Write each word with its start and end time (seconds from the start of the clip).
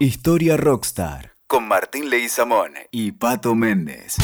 Historia 0.00 0.56
Rockstar 0.56 1.32
con 1.48 1.66
Martín 1.66 2.08
Leguizamón 2.08 2.70
y 2.92 3.10
Pato 3.10 3.56
Méndez. 3.56 4.14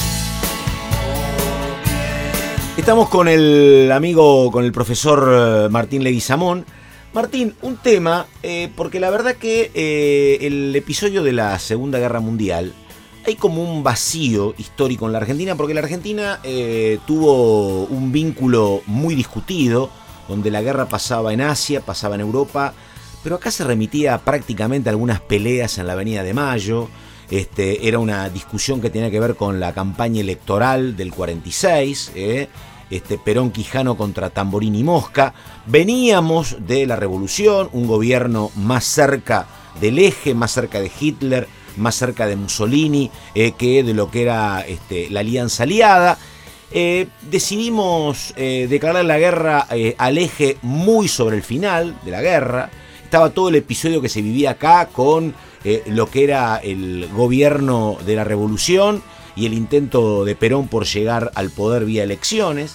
Estamos 2.77 3.09
con 3.09 3.27
el 3.27 3.91
amigo, 3.91 4.53
con 4.53 4.65
el 4.65 4.71
profesor 4.71 5.29
eh, 5.67 5.69
Martín 5.71 6.05
Leguizamón. 6.05 6.65
Martín, 7.13 7.57
un 7.63 7.77
tema, 7.77 8.27
eh, 8.45 8.71
porque 8.77 9.01
la 9.01 9.11
verdad 9.11 9.35
que 9.35 9.73
eh, 9.75 10.39
el 10.43 10.77
episodio 10.77 11.25
de 11.25 11.33
la 11.33 11.59
Segunda 11.59 11.99
Guerra 11.99 12.21
Mundial, 12.21 12.73
hay 13.27 13.35
como 13.35 13.61
un 13.61 13.83
vacío 13.83 14.55
histórico 14.57 15.07
en 15.07 15.13
la 15.13 15.19
Argentina, 15.19 15.57
porque 15.57 15.75
la 15.75 15.81
Argentina 15.81 16.41
tuvo 17.05 17.87
un 17.87 18.13
vínculo 18.13 18.83
muy 18.87 19.17
discutido, 19.17 19.91
donde 20.29 20.53
la 20.53 20.63
guerra 20.63 20.89
pasaba 20.89 21.33
en 21.33 21.41
Asia, 21.41 21.81
pasaba 21.81 22.15
en 22.15 22.21
Europa, 22.21 22.75
pero 23.25 23.37
acá 23.37 23.51
se 23.51 23.65
remitía 23.65 24.19
prácticamente 24.19 24.91
a 24.91 24.93
algunas 24.93 25.19
peleas 25.19 25.79
en 25.79 25.87
la 25.87 25.95
Avenida 25.95 26.23
de 26.23 26.35
Mayo. 26.35 26.91
Este, 27.31 27.89
era 27.89 27.99
una 27.99 28.29
discusión 28.29 28.83
que 28.83 28.91
tenía 28.91 29.11
que 29.11 29.19
ver 29.19 29.35
con 29.35 29.59
la 29.59 29.73
campaña 29.73 30.21
electoral 30.21 30.95
del 30.95 31.11
46, 31.11 32.13
¿eh? 32.15 32.49
este, 32.91 33.17
Perón 33.17 33.51
Quijano 33.51 33.97
contra 33.97 34.29
Tamborini 34.29 34.81
y 34.81 34.85
Mosca. 34.85 35.33
Veníamos 35.65 36.67
de 36.67 36.87
la 36.87 36.97
revolución, 36.97 37.71
un 37.73 37.87
gobierno 37.87 38.51
más 38.57 38.85
cerca 38.85 39.47
del 39.81 40.01
eje, 40.01 40.35
más 40.35 40.53
cerca 40.53 40.79
de 40.81 40.93
Hitler, 41.01 41.49
más 41.79 41.95
cerca 41.95 42.27
de 42.27 42.37
Mussolini, 42.37 43.11
eh, 43.35 43.53
que 43.53 43.83
de 43.83 43.95
lo 43.95 44.11
que 44.11 44.21
era 44.21 44.61
este, 44.69 45.09
la 45.09 45.21
alianza 45.21 45.63
aliada. 45.63 46.19
Eh, 46.71 47.07
decidimos 47.23 48.35
declarar 48.37 49.05
la 49.05 49.19
guerra 49.19 49.67
al 49.97 50.19
eje 50.19 50.59
muy 50.61 51.07
sobre 51.07 51.37
el 51.37 51.43
final 51.43 51.97
de 52.05 52.11
la 52.11 52.21
guerra 52.21 52.71
estaba 53.15 53.31
todo 53.31 53.49
el 53.49 53.55
episodio 53.55 54.03
que 54.03 54.09
se 54.09 54.23
vivía 54.23 54.51
acá 54.51 54.87
con 54.87 55.37
eh, 55.63 55.85
lo 55.87 56.11
que 56.11 56.25
era 56.25 56.57
el 56.57 57.09
gobierno 57.13 57.97
de 58.05 58.17
la 58.17 58.25
revolución 58.25 59.05
y 59.37 59.47
el 59.47 59.55
intento 59.55 60.25
de 60.25 60.35
Perón 60.35 60.67
por 60.67 60.85
llegar 60.85 61.31
al 61.37 61.51
poder 61.51 61.85
vía 61.85 62.03
elecciones. 62.03 62.75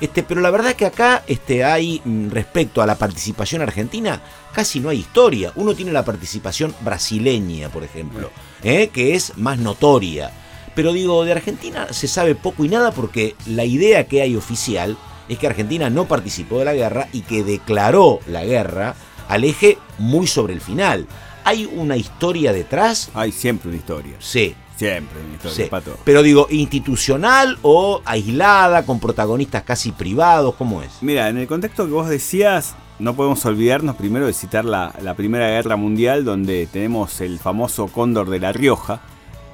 Este, 0.00 0.22
pero 0.22 0.40
la 0.40 0.50
verdad 0.50 0.72
que 0.72 0.86
acá 0.86 1.22
este, 1.26 1.64
hay, 1.64 2.00
mm, 2.02 2.30
respecto 2.30 2.80
a 2.80 2.86
la 2.86 2.94
participación 2.94 3.60
argentina, 3.60 4.22
casi 4.54 4.80
no 4.80 4.88
hay 4.88 5.00
historia. 5.00 5.52
Uno 5.54 5.74
tiene 5.74 5.92
la 5.92 6.02
participación 6.02 6.74
brasileña, 6.80 7.68
por 7.68 7.84
ejemplo, 7.84 8.30
¿eh? 8.62 8.88
que 8.90 9.14
es 9.14 9.36
más 9.36 9.58
notoria. 9.58 10.30
Pero 10.74 10.94
digo, 10.94 11.26
de 11.26 11.32
Argentina 11.32 11.88
se 11.92 12.08
sabe 12.08 12.34
poco 12.34 12.64
y 12.64 12.70
nada 12.70 12.90
porque 12.90 13.34
la 13.44 13.66
idea 13.66 14.06
que 14.06 14.22
hay 14.22 14.34
oficial 14.34 14.96
es 15.28 15.38
que 15.38 15.46
Argentina 15.46 15.90
no 15.90 16.06
participó 16.06 16.60
de 16.60 16.64
la 16.64 16.72
guerra 16.72 17.08
y 17.12 17.20
que 17.20 17.44
declaró 17.44 18.20
la 18.26 18.46
guerra 18.46 18.94
al 19.28 19.44
eje 19.44 19.78
muy 19.98 20.26
sobre 20.26 20.54
el 20.54 20.60
final. 20.60 21.06
¿Hay 21.44 21.66
una 21.66 21.96
historia 21.96 22.52
detrás? 22.52 23.10
Hay 23.14 23.32
siempre 23.32 23.68
una 23.68 23.78
historia. 23.78 24.16
Sí. 24.18 24.54
Siempre 24.76 25.20
una 25.20 25.34
historia, 25.34 25.70
Pato. 25.70 25.98
Pero 26.04 26.22
digo, 26.22 26.48
institucional 26.50 27.58
o 27.62 28.02
aislada, 28.04 28.84
con 28.84 28.98
protagonistas 28.98 29.62
casi 29.62 29.92
privados, 29.92 30.54
¿cómo 30.56 30.82
es? 30.82 30.90
Mira, 31.00 31.28
en 31.28 31.38
el 31.38 31.46
contexto 31.46 31.86
que 31.86 31.92
vos 31.92 32.08
decías, 32.08 32.74
no 32.98 33.14
podemos 33.14 33.44
olvidarnos 33.44 33.94
primero 33.94 34.26
de 34.26 34.32
citar 34.32 34.64
la, 34.64 35.14
Primera 35.16 35.48
Guerra 35.48 35.76
Mundial, 35.76 36.24
donde 36.24 36.66
tenemos 36.66 37.20
el 37.20 37.38
famoso 37.38 37.86
cóndor 37.86 38.30
de 38.30 38.40
La 38.40 38.52
Rioja, 38.52 39.00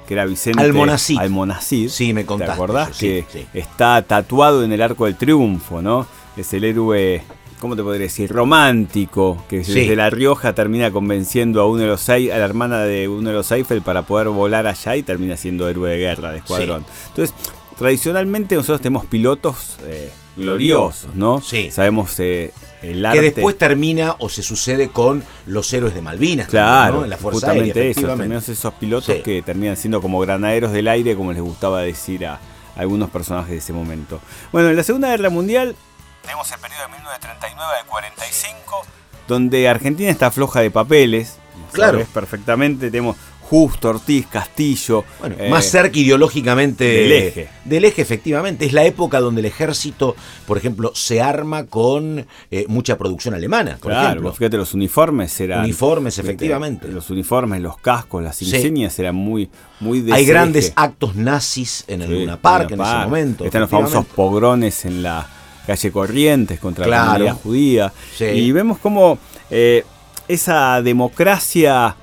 que 0.07 0.15
era 0.15 0.25
Vicente 0.25 0.61
Almonacid. 0.61 1.19
Almonacid. 1.19 1.89
Sí, 1.89 2.13
me 2.13 2.25
contaste. 2.25 2.51
¿Te 2.51 2.55
acordás? 2.55 2.97
que 2.97 3.25
está 3.53 4.01
tatuado 4.01 4.63
en 4.63 4.71
el 4.71 4.81
arco 4.81 5.05
del 5.05 5.17
triunfo, 5.17 5.81
¿no? 5.81 6.07
Es 6.35 6.51
el 6.53 6.63
héroe 6.63 7.23
¿cómo 7.61 7.77
te 7.77 7.83
podría 7.83 8.07
decir? 8.07 8.29
Romántico, 8.29 9.45
que 9.47 9.59
desde 9.59 9.95
La 9.95 10.09
Rioja 10.09 10.53
termina 10.53 10.91
convenciendo 10.91 11.61
a 11.61 11.67
uno 11.67 11.79
de 11.79 11.87
los 11.87 12.09
a 12.09 12.17
la 12.17 12.43
hermana 12.43 12.81
de 12.81 13.07
uno 13.07 13.29
de 13.29 13.35
los 13.35 13.49
Eiffel 13.51 13.81
para 13.81 14.01
poder 14.01 14.27
volar 14.27 14.67
allá 14.67 14.97
y 14.97 15.03
termina 15.03 15.37
siendo 15.37 15.69
héroe 15.69 15.91
de 15.91 15.97
guerra, 15.97 16.31
de 16.31 16.39
escuadrón. 16.39 16.83
Entonces, 17.09 17.33
tradicionalmente 17.77 18.55
nosotros 18.55 18.81
tenemos 18.81 19.05
pilotos 19.05 19.77
eh, 19.85 20.11
gloriosos, 20.35 21.15
¿no? 21.15 21.39
Sí. 21.39 21.71
Sabemos 21.71 22.19
eh, 22.19 22.51
el 22.81 23.05
arte. 23.05 23.19
Que 23.19 23.25
después 23.25 23.57
termina 23.57 24.15
o 24.19 24.27
se 24.27 24.41
sucede 24.41 24.89
con 24.89 25.23
los 25.45 25.71
héroes 25.71 25.93
de 25.93 26.01
Malvinas. 26.01 26.47
Claro, 26.49 27.03
En 27.03 27.11
la 27.11 27.17
Fuerza 27.17 27.47
justamente 27.47 27.91
eso. 27.91 28.07
Tenemos 28.07 28.49
esos 28.49 28.73
pilotos 28.73 29.15
que 29.23 29.41
terminan 29.43 29.77
siendo 29.77 30.01
como 30.01 30.19
granaderos 30.19 30.71
del 30.73 30.87
aire, 30.87 31.15
como 31.15 31.31
les 31.31 31.41
gustaba 31.41 31.81
decir 31.81 32.25
a 32.25 32.39
algunos 32.75 33.11
personajes 33.11 33.51
de 33.51 33.57
ese 33.57 33.73
momento. 33.73 34.19
Bueno, 34.51 34.69
en 34.69 34.75
la 34.75 34.83
Segunda 34.83 35.09
Guerra 35.09 35.29
Mundial 35.29 35.75
tenemos 36.21 36.51
el 36.51 36.59
periodo 36.59 36.81
de 36.83 36.87
1939 36.89 37.73
al 37.79 37.85
45, 37.85 38.81
donde 39.27 39.69
Argentina 39.69 40.09
está 40.09 40.31
floja 40.31 40.61
de 40.61 40.71
papeles. 40.71 41.37
Claro. 41.71 41.93
Sabes 41.93 42.07
perfectamente. 42.09 42.91
Tenemos 42.91 43.15
Justo, 43.51 43.89
Ortiz, 43.89 44.27
Castillo. 44.27 45.03
Bueno, 45.19 45.35
eh, 45.37 45.49
más 45.49 45.65
cerca 45.65 45.99
ideológicamente 45.99 46.85
del 46.85 47.11
eje. 47.11 47.49
Del 47.65 47.83
eje, 47.83 48.01
efectivamente. 48.01 48.65
Es 48.65 48.71
la 48.71 48.85
época 48.85 49.19
donde 49.19 49.41
el 49.41 49.45
ejército, 49.45 50.15
por 50.47 50.57
ejemplo, 50.57 50.93
se 50.95 51.19
arma 51.19 51.65
con 51.65 52.25
eh, 52.49 52.65
mucha 52.69 52.97
producción 52.97 53.33
alemana. 53.33 53.71
Por 53.71 53.91
claro, 53.91 54.07
ejemplo. 54.07 54.31
fíjate, 54.31 54.55
los 54.55 54.73
uniformes 54.73 55.37
eran. 55.41 55.65
Uniformes, 55.65 56.17
efectivamente. 56.17 56.87
Los 56.87 57.09
uniformes, 57.09 57.59
los 57.59 57.77
cascos, 57.77 58.23
las 58.23 58.41
insignias 58.41 58.97
eran 58.99 59.15
muy, 59.15 59.49
muy 59.81 59.99
de 59.99 60.13
Hay 60.13 60.25
grandes 60.25 60.71
actos 60.77 61.17
nazis 61.17 61.83
en 61.89 62.03
el 62.03 62.09
Luna 62.09 62.37
Park 62.37 62.71
en 62.71 62.79
ese 62.79 62.95
momento. 62.95 63.43
Están 63.43 63.59
los 63.59 63.69
famosos 63.69 64.05
pogrones 64.05 64.85
en 64.85 65.03
la 65.03 65.27
calle 65.65 65.91
Corrientes 65.91 66.59
contra 66.59 66.87
la 66.87 67.05
comunidad 67.05 67.35
judía. 67.35 67.93
Y 68.19 68.51
vemos 68.51 68.77
cómo 68.79 69.17
eh, 69.49 69.85
esa 70.27 70.81
democracia 70.81 71.95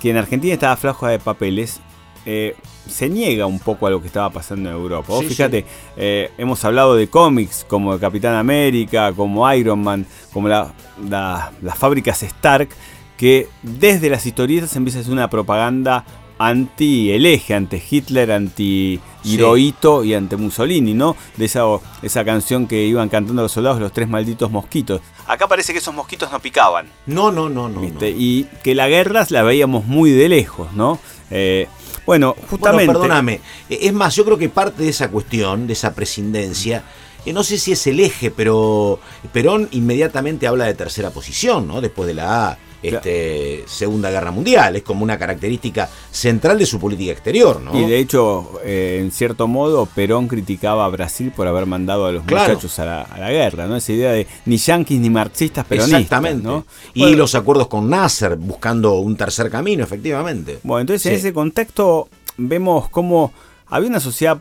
que 0.00 0.10
en 0.10 0.16
Argentina 0.16 0.54
estaba 0.54 0.76
floja 0.76 1.08
de 1.08 1.18
papeles, 1.18 1.80
eh, 2.24 2.56
se 2.86 3.08
niega 3.08 3.46
un 3.46 3.58
poco 3.58 3.86
a 3.86 3.90
lo 3.90 4.00
que 4.00 4.06
estaba 4.06 4.30
pasando 4.30 4.70
en 4.70 4.76
Europa. 4.76 5.12
fíjate, 5.26 5.64
eh, 5.96 6.30
hemos 6.38 6.64
hablado 6.64 6.96
de 6.96 7.08
cómics 7.08 7.64
como 7.68 7.98
Capitán 7.98 8.34
América, 8.34 9.12
como 9.12 9.50
Iron 9.52 9.82
Man, 9.82 10.06
como 10.32 10.48
las 10.48 11.78
fábricas 11.78 12.22
Stark, 12.22 12.68
que 13.16 13.48
desde 13.62 14.08
las 14.08 14.24
historietas 14.24 14.74
empieza 14.76 14.98
a 14.98 15.02
hacer 15.02 15.12
una 15.12 15.28
propaganda 15.28 16.04
anti 16.40 17.12
el 17.12 17.26
eje, 17.26 17.52
ante 17.52 17.82
Hitler, 17.88 18.32
anti 18.32 18.98
Hirohito 19.24 20.02
y 20.02 20.14
ante 20.14 20.38
Mussolini, 20.38 20.94
¿no? 20.94 21.14
De 21.36 21.44
esa, 21.44 21.64
esa 22.00 22.24
canción 22.24 22.66
que 22.66 22.82
iban 22.86 23.10
cantando 23.10 23.42
los 23.42 23.52
soldados, 23.52 23.78
los 23.78 23.92
tres 23.92 24.08
malditos 24.08 24.50
mosquitos. 24.50 25.02
Acá 25.26 25.46
parece 25.46 25.74
que 25.74 25.80
esos 25.80 25.94
mosquitos 25.94 26.32
no 26.32 26.40
picaban. 26.40 26.86
No, 27.04 27.30
no, 27.30 27.50
no, 27.50 27.68
no. 27.68 27.82
Y 27.84 28.46
que 28.64 28.74
la 28.74 28.88
guerra 28.88 29.26
la 29.28 29.42
veíamos 29.42 29.84
muy 29.84 30.12
de 30.12 30.30
lejos, 30.30 30.72
¿no? 30.72 30.98
Eh, 31.30 31.68
bueno, 32.06 32.34
justamente. 32.48 32.86
Bueno, 32.86 33.00
perdóname. 33.00 33.40
Es 33.68 33.92
más, 33.92 34.16
yo 34.16 34.24
creo 34.24 34.38
que 34.38 34.48
parte 34.48 34.82
de 34.82 34.88
esa 34.88 35.10
cuestión, 35.10 35.66
de 35.66 35.74
esa 35.74 35.94
prescindencia, 35.94 36.84
eh, 37.26 37.34
no 37.34 37.44
sé 37.44 37.58
si 37.58 37.72
es 37.72 37.86
el 37.86 38.00
eje, 38.00 38.30
pero 38.30 38.98
Perón 39.30 39.68
inmediatamente 39.72 40.46
habla 40.46 40.64
de 40.64 40.72
tercera 40.72 41.10
posición, 41.10 41.68
¿no? 41.68 41.82
Después 41.82 42.06
de 42.06 42.14
la 42.14 42.48
A 42.48 42.58
este, 42.82 43.64
Segunda 43.66 44.10
Guerra 44.10 44.30
Mundial. 44.30 44.76
Es 44.76 44.82
como 44.82 45.04
una 45.04 45.18
característica 45.18 45.88
central 46.10 46.58
de 46.58 46.66
su 46.66 46.78
política 46.78 47.12
exterior, 47.12 47.60
¿no? 47.60 47.78
Y 47.78 47.88
de 47.88 47.98
hecho, 47.98 48.60
eh, 48.64 48.98
en 49.00 49.10
cierto 49.10 49.46
modo, 49.48 49.86
Perón 49.86 50.28
criticaba 50.28 50.84
a 50.84 50.88
Brasil 50.88 51.32
por 51.34 51.46
haber 51.46 51.66
mandado 51.66 52.06
a 52.06 52.12
los 52.12 52.24
muchachos 52.24 52.78
a 52.78 53.06
la, 53.18 53.30
guerra, 53.30 53.66
¿no? 53.66 53.76
Esa 53.76 53.92
idea 53.92 54.12
de 54.12 54.26
ni 54.46 54.56
yanquis 54.56 55.00
ni 55.00 55.10
marxistas 55.10 55.64
peronistas. 55.64 56.00
Exactamente. 56.00 56.46
¿no? 56.46 56.66
Y 56.94 57.14
los 57.14 57.34
acuerdos 57.34 57.68
con 57.68 57.88
Nasser, 57.88 58.36
buscando 58.36 58.94
un 58.94 59.16
tercer 59.16 59.50
camino, 59.50 59.84
efectivamente. 59.84 60.58
Bueno, 60.62 60.80
entonces 60.82 61.06
en 61.06 61.14
ese 61.14 61.32
contexto 61.32 62.08
vemos 62.36 62.88
cómo 62.88 63.32
había 63.66 63.88
una 63.88 64.00
sociedad 64.00 64.40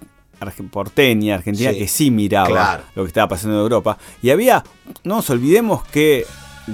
porteña, 0.71 1.35
argentina, 1.35 1.71
que 1.71 1.87
sí 1.87 2.11
miraba 2.11 2.83
lo 2.95 3.03
que 3.03 3.07
estaba 3.07 3.27
pasando 3.27 3.57
en 3.57 3.61
Europa. 3.61 3.97
Y 4.21 4.29
había, 4.29 4.63
no 5.03 5.17
nos 5.17 5.29
olvidemos 5.29 5.83
que 5.83 6.25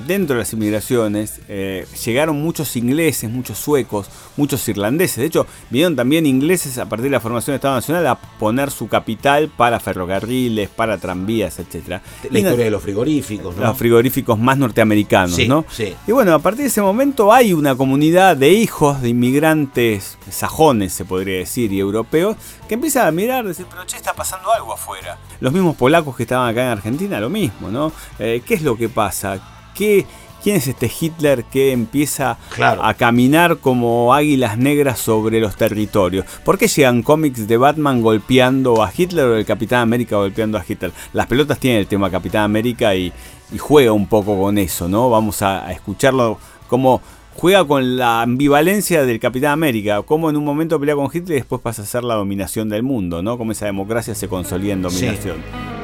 dentro 0.05 0.35
de 0.35 0.41
las 0.41 0.53
inmigraciones 0.53 1.41
eh, 1.47 1.85
llegaron 2.03 2.41
muchos 2.41 2.75
ingleses, 2.75 3.29
muchos 3.29 3.57
suecos, 3.57 4.09
muchos 4.37 4.67
irlandeses. 4.67 5.17
De 5.17 5.25
hecho, 5.25 5.47
vinieron 5.69 5.95
también 5.95 6.25
ingleses 6.25 6.77
a 6.77 6.87
partir 6.87 7.05
de 7.05 7.11
la 7.11 7.19
formación 7.19 7.53
del 7.53 7.55
Estado 7.55 7.75
Nacional 7.75 8.07
a 8.07 8.15
poner 8.15 8.71
su 8.71 8.87
capital 8.87 9.49
para 9.49 9.79
ferrocarriles, 9.79 10.69
para 10.69 10.97
tranvías, 10.97 11.59
etc. 11.59 12.01
La 12.29 12.39
historia 12.39 12.65
de 12.65 12.71
los 12.71 12.83
frigoríficos, 12.83 13.55
¿no? 13.55 13.63
Los 13.63 13.77
frigoríficos 13.77 14.37
más 14.37 14.57
norteamericanos, 14.57 15.39
¿no? 15.47 15.65
Sí. 15.69 15.95
Y 16.07 16.11
bueno, 16.11 16.33
a 16.33 16.39
partir 16.39 16.63
de 16.63 16.67
ese 16.67 16.81
momento 16.81 17.33
hay 17.33 17.53
una 17.53 17.75
comunidad 17.75 18.37
de 18.37 18.51
hijos 18.51 19.01
de 19.01 19.09
inmigrantes 19.09 20.17
sajones, 20.29 20.93
se 20.93 21.05
podría 21.05 21.37
decir, 21.37 21.71
y 21.71 21.79
europeos, 21.79 22.37
que 22.67 22.73
empiezan 22.75 23.07
a 23.07 23.11
mirar 23.11 23.45
decir, 23.45 23.65
pero 23.69 23.85
che, 23.85 23.97
está 23.97 24.13
pasando 24.13 24.51
algo 24.51 24.73
afuera. 24.73 25.17
Los 25.39 25.53
mismos 25.53 25.75
polacos 25.75 26.15
que 26.15 26.23
estaban 26.23 26.49
acá 26.49 26.63
en 26.63 26.69
Argentina, 26.69 27.19
lo 27.19 27.29
mismo, 27.29 27.69
¿no? 27.69 27.91
Eh, 28.19 28.41
¿Qué 28.45 28.55
es 28.55 28.61
lo 28.61 28.77
que 28.77 28.89
pasa? 28.89 29.54
¿Quién 29.75 30.57
es 30.57 30.67
este 30.67 30.91
Hitler 31.01 31.43
que 31.45 31.71
empieza 31.71 32.37
a 32.59 32.93
caminar 32.93 33.57
como 33.57 34.13
águilas 34.13 34.57
negras 34.57 34.99
sobre 34.99 35.39
los 35.39 35.55
territorios? 35.55 36.25
¿Por 36.43 36.57
qué 36.57 36.67
llegan 36.67 37.01
cómics 37.01 37.47
de 37.47 37.57
Batman 37.57 38.01
golpeando 38.01 38.83
a 38.83 38.91
Hitler 38.95 39.25
o 39.25 39.37
el 39.37 39.45
Capitán 39.45 39.81
América 39.81 40.17
golpeando 40.17 40.57
a 40.57 40.65
Hitler? 40.67 40.91
Las 41.13 41.25
pelotas 41.27 41.59
tienen 41.59 41.79
el 41.79 41.87
tema 41.87 42.11
Capitán 42.11 42.43
América 42.43 42.95
y, 42.95 43.11
juega 43.57 43.91
un 43.91 44.07
poco 44.07 44.39
con 44.39 44.57
eso, 44.57 44.87
¿no? 44.87 45.09
Vamos 45.09 45.41
a, 45.41 45.71
escucharlo 45.71 46.37
como 46.67 47.01
juega 47.35 47.65
con 47.65 47.97
la 47.97 48.21
ambivalencia 48.21 49.03
del 49.03 49.19
Capitán 49.19 49.51
América, 49.51 50.03
como 50.03 50.29
en 50.29 50.37
un 50.37 50.45
momento 50.45 50.79
pelea 50.79 50.95
con 50.95 51.09
Hitler 51.11 51.37
y 51.37 51.41
después 51.41 51.59
pasa 51.61 51.81
a 51.81 51.85
ser 51.85 52.03
la 52.03 52.15
dominación 52.15 52.69
del 52.69 52.83
mundo, 52.83 53.21
¿no? 53.21 53.37
Como 53.37 53.51
esa 53.51 53.65
democracia 53.65 54.15
se 54.15 54.27
consolida 54.27 54.73
en 54.73 54.83
dominación. 54.83 55.74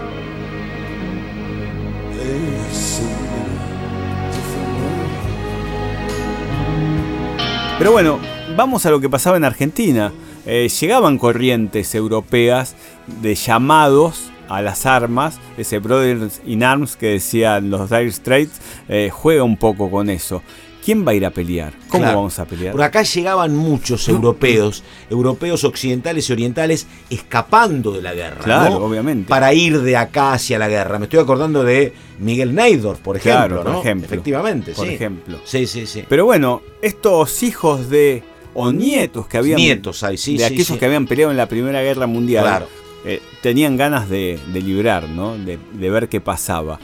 Pero 7.81 7.93
bueno, 7.93 8.19
vamos 8.55 8.85
a 8.85 8.91
lo 8.91 9.01
que 9.01 9.09
pasaba 9.09 9.37
en 9.37 9.43
Argentina. 9.43 10.11
Eh, 10.45 10.69
llegaban 10.69 11.17
corrientes 11.17 11.95
europeas 11.95 12.75
de 13.23 13.33
llamados 13.33 14.31
a 14.49 14.61
las 14.61 14.85
armas, 14.85 15.39
ese 15.57 15.79
Brothers 15.79 16.43
in 16.45 16.63
Arms 16.63 16.95
que 16.95 17.07
decían 17.07 17.71
los 17.71 17.89
Dire 17.89 18.11
Straits, 18.11 18.61
eh, 18.87 19.09
juega 19.11 19.41
un 19.41 19.57
poco 19.57 19.89
con 19.89 20.11
eso. 20.11 20.43
¿Quién 20.83 21.05
va 21.05 21.11
a 21.11 21.13
ir 21.13 21.25
a 21.25 21.29
pelear? 21.29 21.73
¿Cómo 21.87 22.05
vamos 22.05 22.39
a 22.39 22.45
pelear? 22.45 22.71
Por 22.71 22.81
acá 22.81 23.03
llegaban 23.03 23.55
muchos 23.55 24.07
europeos, 24.09 24.83
europeos 25.09 25.63
occidentales 25.63 26.29
y 26.29 26.33
orientales, 26.33 26.87
escapando 27.09 27.91
de 27.91 28.01
la 28.01 28.13
guerra. 28.13 28.43
Claro, 28.43 28.85
obviamente. 28.85 29.29
Para 29.29 29.53
ir 29.53 29.79
de 29.81 29.95
acá 29.95 30.33
hacia 30.33 30.57
la 30.57 30.67
guerra. 30.67 30.97
Me 30.97 31.05
estoy 31.05 31.19
acordando 31.19 31.63
de 31.63 31.93
Miguel 32.19 32.55
Neidorf, 32.55 32.99
por 32.99 33.17
ejemplo. 33.17 33.63
por 33.63 33.75
ejemplo. 33.75 34.05
Efectivamente, 34.05 34.73
por 34.73 34.87
ejemplo. 34.87 35.39
Sí, 35.43 35.67
sí, 35.67 35.85
sí. 35.85 36.03
Pero 36.09 36.25
bueno, 36.25 36.61
estos 36.81 37.43
hijos 37.43 37.89
de. 37.89 38.23
o 38.55 38.71
nietos 38.71 39.27
que 39.27 39.37
habían. 39.37 39.57
Nietos 39.57 40.01
hay, 40.03 40.17
sí. 40.17 40.37
De 40.37 40.45
aquellos 40.45 40.77
que 40.77 40.85
habían 40.85 41.05
peleado 41.05 41.31
en 41.31 41.37
la 41.37 41.47
Primera 41.47 41.81
Guerra 41.81 42.07
Mundial. 42.07 42.43
Claro. 42.43 42.67
Eh, 43.03 43.19
tenían 43.41 43.77
ganas 43.77 44.09
de, 44.09 44.39
librar, 44.53 45.09
¿no? 45.09 45.35
De, 45.35 45.57
de 45.73 45.89
ver 45.89 46.07
qué 46.07 46.21
pasaba. 46.21 46.79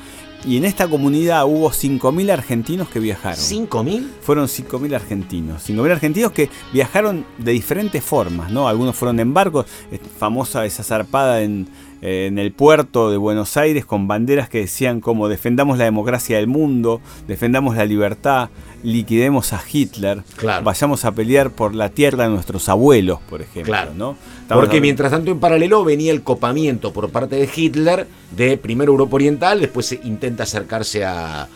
Y 0.48 0.56
en 0.56 0.64
esta 0.64 0.88
comunidad 0.88 1.46
hubo 1.46 1.70
5.000 1.70 2.32
argentinos 2.32 2.88
que 2.88 3.00
viajaron. 3.00 3.38
¿5.000? 3.38 4.08
Fueron 4.22 4.48
5.000 4.48 4.96
argentinos. 4.96 5.70
5.000 5.70 5.92
argentinos 5.92 6.32
que 6.32 6.50
viajaron 6.72 7.26
de 7.38 7.52
diferentes 7.52 8.02
formas, 8.02 8.50
¿no? 8.50 8.70
Algunos 8.70 8.96
fueron 8.96 9.20
en 9.20 9.34
barcos, 9.34 9.66
famosa 10.18 10.66
esa 10.66 10.84
zarpada 10.84 11.42
en, 11.42 11.68
en 12.02 12.38
el 12.38 12.52
puerto 12.52 13.10
de 13.10 13.18
Buenos 13.18 13.58
Aires 13.58 13.86
con 13.86 14.08
banderas 14.08 14.50
que 14.50 14.60
decían 14.60 15.02
como 15.02 15.28
defendamos 15.28 15.78
la 15.78 15.86
democracia 15.86 16.38
del 16.38 16.48
mundo, 16.48 17.02
defendamos 17.28 17.76
la 17.76 17.86
libertad, 17.86 18.50
liquidemos 18.84 19.54
a 19.54 19.62
Hitler, 19.72 20.24
vayamos 20.64 21.06
a 21.06 21.12
pelear 21.12 21.50
por 21.50 21.74
la 21.74 21.90
tierra 21.90 22.26
de 22.26 22.30
nuestros 22.30 22.70
abuelos, 22.70 23.20
por 23.30 23.42
ejemplo. 23.42 23.76
¿no? 23.96 24.16
Porque 24.48 24.80
mientras 24.80 25.12
tanto 25.12 25.32
en 25.32 25.40
paralelo 25.40 25.84
venía 25.84 26.12
el 26.12 26.22
copamiento 26.24 26.94
por 26.94 27.10
parte 27.10 27.36
de 27.36 27.50
Hitler 27.54 28.08
de 28.32 28.58
primero 28.58 28.92
Europa 28.92 29.16
Oriental, 29.16 29.60
después 29.60 29.98
intenta 30.04 30.44
acercarse 30.44 31.04
a, 31.04 31.48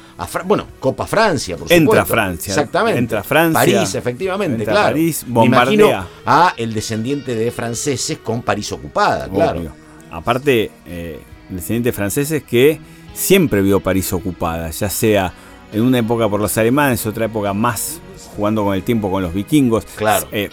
bueno, 0.46 0.66
Copa 0.80 1.06
Francia, 1.06 1.56
por 1.56 1.68
supuesto. 1.68 1.92
Entra 1.92 2.06
Francia. 2.06 2.52
Exactamente. 2.52 3.00
Entra 3.00 3.24
Francia. 3.24 3.60
París, 3.60 3.96
efectivamente, 3.96 4.64
claro. 4.64 4.90
París, 4.90 5.26
bombardea. 5.28 6.08
a 6.26 6.54
el 6.58 6.74
descendiente 6.74 7.36
de 7.36 7.52
franceses 7.52 8.18
con 8.20 8.42
París 8.42 8.72
ocupada, 8.72 9.28
claro. 9.30 9.81
Aparte, 10.12 10.72
eh, 10.86 11.20
descendientes 11.50 11.96
franceses 11.96 12.44
que 12.44 12.80
siempre 13.14 13.62
vio 13.62 13.80
París 13.80 14.12
ocupada, 14.14 14.70
ya 14.70 14.90
sea 14.90 15.34
en 15.74 15.82
una 15.82 16.00
época 16.00 16.28
por 16.28 16.40
los 16.40 16.58
alemanes, 16.58 17.06
otra 17.06 17.26
época 17.26 17.54
más 17.54 18.02
jugando 18.36 18.64
con 18.64 18.76
el 18.76 18.84
tiempo 18.84 19.12
con 19.12 19.24
los 19.24 19.34
vikingos. 19.34 19.86
Claro. 19.96 20.28
Eh, 20.32 20.50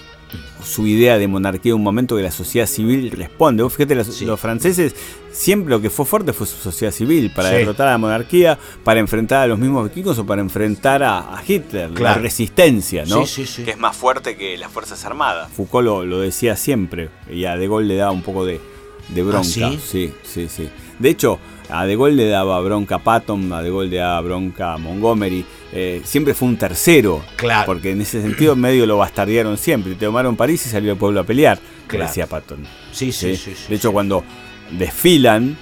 su 0.63 0.87
idea 0.87 1.17
de 1.19 1.27
monarquía, 1.27 1.75
un 1.75 1.83
momento 1.83 2.17
que 2.17 2.23
la 2.23 2.31
sociedad 2.31 2.67
civil 2.67 3.11
responde. 3.11 3.63
Vos 3.63 3.73
fíjate, 3.73 3.95
los, 3.95 4.41
franceses 4.41 4.95
siempre 5.33 5.71
lo 5.71 5.81
que 5.81 5.89
fue 5.89 6.05
fuerte 6.05 6.33
fue 6.33 6.47
su 6.47 6.57
sociedad 6.57 6.93
civil, 6.93 7.33
para 7.35 7.51
derrotar 7.51 7.89
a 7.89 7.93
la 7.93 7.99
monarquía, 7.99 8.59
para 8.85 9.01
enfrentar 9.01 9.43
a 9.43 9.47
los 9.47 9.59
mismos 9.59 9.89
vikingos 9.89 10.19
o 10.19 10.27
para 10.27 10.43
enfrentar 10.43 11.03
a, 11.03 11.43
Hitler, 11.47 11.99
la 11.99 12.15
resistencia, 12.15 13.05
¿no? 13.07 13.25
que 13.25 13.71
es 13.71 13.79
más 13.79 13.97
fuerte 13.97 14.37
que 14.37 14.59
las 14.59 14.71
Fuerzas 14.71 15.05
Armadas. 15.05 15.51
Foucault 15.53 16.07
lo, 16.07 16.21
decía 16.21 16.57
siempre 16.57 17.09
y 17.31 17.45
a 17.45 17.57
De 17.57 17.69
Gaulle 17.69 17.87
le 17.87 17.97
daba 17.97 18.11
un 18.11 18.23
poco 18.23 18.45
de, 18.45 18.61
de 19.09 19.23
bronca. 19.23 19.67
¿Ah, 19.67 19.73
sí? 19.81 20.13
sí, 20.23 20.49
sí, 20.49 20.69
De 20.99 21.11
hecho, 21.11 21.39
a 21.69 21.87
De 21.87 21.97
Gaulle 21.97 22.17
le 22.17 22.29
daba 22.29 22.61
bronca 22.61 22.99
Patton, 22.99 23.53
a 23.53 23.63
De 23.63 23.71
Gaulle 23.71 23.91
le 23.91 23.97
daba 23.97 24.21
bronca 24.21 24.77
Montgomery. 24.79 25.45
Eh, 25.73 26.01
siempre 26.05 26.35
fue 26.35 26.49
un 26.49 26.57
tercero. 26.57 27.23
Claro. 27.37 27.67
Porque 27.67 27.91
en 27.91 28.01
ese 28.01 28.23
sentido 28.23 28.57
medio 28.57 28.87
lo 28.87 28.99
bastardearon 28.99 29.59
siempre. 29.59 29.95
Te 29.95 30.07
tomaron 30.07 30.37
París 30.37 30.65
y 30.67 30.69
salió 30.69 30.93
el 30.93 30.99
pueblo 30.99 31.21
a 31.21 31.25
pelear. 31.25 31.59
Claro. 31.87 32.07
Decía 32.07 32.27
Patton. 32.27 32.65
Sí 32.93 33.13
sí, 33.13 33.37
sí, 33.37 33.55
De 33.69 33.77
hecho, 33.77 33.93
cuando 33.93 34.25
desfilan, 34.71 35.57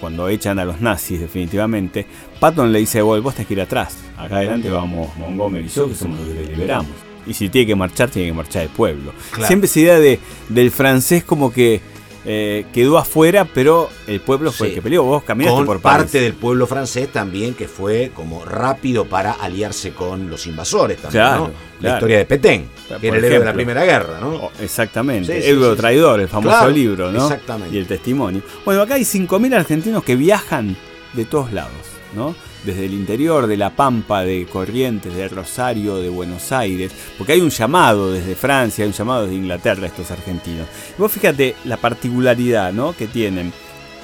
cuando 0.00 0.28
echan 0.28 0.58
a 0.58 0.64
los 0.64 0.80
nazis 0.80 1.20
definitivamente, 1.20 2.06
Patton 2.38 2.72
le 2.72 2.80
dice 2.80 2.98
a 2.98 3.02
De 3.02 3.08
Gaulle, 3.08 3.22
vos 3.22 3.34
tenés 3.34 3.48
que 3.48 3.54
ir 3.54 3.60
atrás. 3.60 3.96
Acá 4.16 4.36
adelante 4.36 4.70
vamos 4.70 5.16
Montgomery 5.16 5.66
y 5.66 5.68
yo, 5.68 5.88
que 5.88 5.94
somos 5.94 6.20
los 6.20 6.28
que 6.28 6.46
liberamos. 6.46 6.92
Y 7.26 7.34
si 7.34 7.50
tiene 7.50 7.66
que 7.66 7.74
marchar, 7.74 8.08
tiene 8.10 8.28
que 8.28 8.34
marchar 8.34 8.62
el 8.62 8.70
pueblo. 8.70 9.12
Siempre 9.46 9.66
esa 9.66 9.80
idea 9.80 9.98
de, 9.98 10.18
del 10.48 10.70
francés 10.70 11.24
como 11.24 11.52
que 11.52 11.82
eh, 12.30 12.66
quedó 12.74 12.98
afuera, 12.98 13.46
pero 13.46 13.88
el 14.06 14.20
pueblo 14.20 14.52
fue 14.52 14.68
el 14.68 14.74
que 14.74 14.82
peleó. 14.82 15.02
Vos 15.02 15.22
caminaste 15.22 15.64
por 15.64 15.80
parte 15.80 16.20
del 16.20 16.34
pueblo 16.34 16.66
francés 16.66 17.10
también, 17.10 17.54
que 17.54 17.66
fue 17.66 18.12
como 18.14 18.44
rápido 18.44 19.06
para 19.06 19.32
aliarse 19.32 19.92
con 19.92 20.28
los 20.28 20.46
invasores 20.46 20.98
también, 20.98 21.54
La 21.80 21.94
historia 21.94 22.18
de 22.18 22.26
Petén, 22.26 22.68
que 23.00 23.08
era 23.08 23.16
el 23.16 23.24
héroe 23.24 23.38
de 23.38 23.44
la 23.46 23.54
Primera 23.54 23.82
Guerra, 23.82 24.20
¿no? 24.20 24.28
Oh, 24.34 24.52
exactamente, 24.60 25.48
el 25.48 25.74
traidor, 25.78 26.20
el 26.20 26.28
famoso 26.28 26.68
libro, 26.68 27.10
¿no? 27.10 27.22
Exactamente. 27.22 27.74
Y 27.74 27.78
el 27.78 27.86
testimonio. 27.86 28.42
Bueno, 28.62 28.82
acá 28.82 28.96
hay 28.96 29.04
5.000 29.04 29.54
argentinos 29.54 30.04
que 30.04 30.14
viajan 30.14 30.76
de 31.14 31.24
todos 31.24 31.50
lados, 31.54 31.72
¿no? 32.14 32.34
Desde 32.64 32.86
el 32.86 32.94
interior 32.94 33.46
de 33.46 33.56
La 33.56 33.70
Pampa, 33.70 34.22
de 34.22 34.46
Corrientes, 34.46 35.14
de 35.14 35.28
Rosario, 35.28 35.96
de 35.96 36.08
Buenos 36.08 36.52
Aires, 36.52 36.92
porque 37.16 37.32
hay 37.32 37.40
un 37.40 37.50
llamado 37.50 38.12
desde 38.12 38.34
Francia, 38.34 38.84
hay 38.84 38.88
un 38.88 38.96
llamado 38.96 39.22
desde 39.22 39.36
Inglaterra 39.36 39.84
a 39.84 39.86
estos 39.86 40.10
argentinos. 40.10 40.66
Y 40.96 41.00
vos 41.00 41.12
fíjate 41.12 41.54
la 41.64 41.76
particularidad 41.76 42.72
¿no? 42.72 42.92
que 42.92 43.06
tienen. 43.06 43.52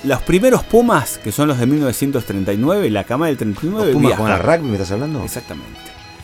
Los 0.05 0.21
primeros 0.23 0.63
Pumas, 0.65 1.19
que 1.19 1.33
son 1.33 1.49
los 1.49 1.59
de 1.59 1.67
1939, 1.67 2.91
la 2.91 3.05
cama 3.05 3.29
del 3.29 3.37
39. 3.39 3.87
¿Los 3.87 3.95
Pumas 3.95 4.19
con 4.19 4.31
el 4.31 4.39
rugby 4.39 4.69
me 4.69 4.75
estás 4.75 4.93
hablando? 4.93 5.25
Exactamente. 5.25 5.81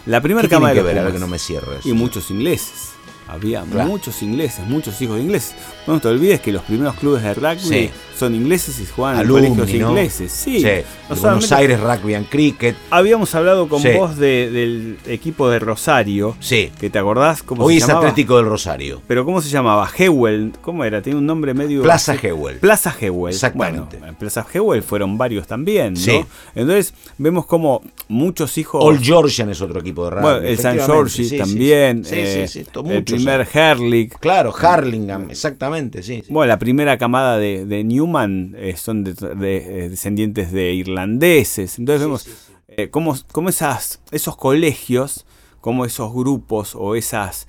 La 0.06 0.20
primera 0.20 0.48
cama 0.48 0.72
de 0.72 0.82
ver, 0.82 1.12
que 1.12 1.18
no 1.18 1.28
me 1.28 1.38
cierres. 1.38 1.84
Y 1.84 1.92
muchos 1.92 2.30
ingleses. 2.30 2.90
Había 3.30 3.64
muchos 3.64 4.22
ingleses, 4.22 4.66
muchos 4.66 5.00
hijos 5.00 5.16
de 5.16 5.22
ingleses. 5.22 5.54
No 5.86 6.00
te 6.00 6.08
olvides 6.08 6.40
que 6.40 6.52
los 6.52 6.62
primeros 6.62 6.94
clubes 6.96 7.22
de 7.22 7.34
rugby 7.34 7.90
son 8.18 8.34
ingleses 8.34 8.78
y 8.80 8.86
juegan 8.86 9.20
en 9.20 9.28
colegios 9.28 9.70
ingleses. 9.70 10.32
Sí, 10.32 10.64
Buenos 11.08 11.50
Aires 11.52 11.80
Rugby 11.80 12.14
and 12.14 12.28
Cricket. 12.28 12.76
Habíamos 12.90 13.34
hablado 13.34 13.68
con 13.68 13.82
vos 13.96 14.16
del 14.16 14.98
equipo 15.06 15.48
de 15.48 15.58
Rosario. 15.58 16.36
Sí. 16.40 16.70
Que 16.78 16.90
te 16.90 16.98
acordás 16.98 17.42
cómo 17.42 17.64
Hoy 17.64 17.74
se 17.74 17.86
llamaba. 17.86 18.00
es 18.00 18.10
Atlético 18.10 18.36
del 18.36 18.46
Rosario. 18.46 19.02
Pero 19.06 19.24
¿cómo 19.24 19.40
se 19.40 19.48
llamaba? 19.48 19.88
Hewell. 19.96 20.52
¿Cómo 20.60 20.84
era? 20.84 21.00
Tiene 21.02 21.18
un 21.18 21.26
nombre 21.26 21.54
medio. 21.54 21.82
Plaza 21.82 22.14
Hewell. 22.14 22.58
Plaza 22.58 22.94
Hewell. 22.98 23.34
Exactamente. 23.34 23.96
Bueno, 23.96 24.12
en 24.12 24.14
Plaza 24.16 24.46
Hewell 24.52 24.82
fueron 24.82 25.16
varios 25.16 25.46
también, 25.46 25.94
¿no? 25.94 26.26
Entonces 26.54 26.94
vemos 27.18 27.46
como 27.46 27.82
muchos 28.08 28.58
hijos. 28.58 28.84
Old 28.84 29.02
Georgian 29.02 29.50
es 29.50 29.60
otro 29.60 29.80
equipo 29.80 30.04
de 30.04 30.10
rugby. 30.10 30.22
Bueno, 30.22 30.46
el 30.46 30.58
San 30.58 30.78
George 30.78 31.38
también. 31.38 32.04
Sí, 32.04 32.16
sí, 32.26 32.48
sí. 32.48 32.60
Eh, 32.60 33.04
el 33.06 33.19
primer 33.24 33.48
Herlick. 33.52 34.18
Claro, 34.18 34.54
Harlingham, 34.56 35.30
exactamente, 35.30 36.02
sí. 36.02 36.22
Bueno, 36.28 36.48
la 36.48 36.58
primera 36.58 36.98
camada 36.98 37.38
de, 37.38 37.64
de 37.64 37.84
Newman 37.84 38.54
eh, 38.56 38.76
son 38.76 39.04
de, 39.04 39.12
eh, 39.12 39.88
descendientes 39.88 40.52
de 40.52 40.72
irlandeses. 40.72 41.78
Entonces 41.78 42.02
vemos 42.02 42.28
eh, 42.68 42.90
cómo, 42.90 43.14
esas, 43.48 44.00
esos 44.10 44.36
colegios, 44.36 45.26
cómo 45.60 45.84
esos 45.84 46.12
grupos 46.12 46.74
o 46.74 46.94
esas 46.94 47.46